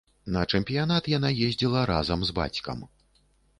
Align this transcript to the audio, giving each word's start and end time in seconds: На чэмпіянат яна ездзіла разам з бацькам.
На 0.37 0.41
чэмпіянат 0.51 1.09
яна 1.17 1.29
ездзіла 1.49 1.85
разам 1.93 2.19
з 2.31 2.37
бацькам. 2.43 2.85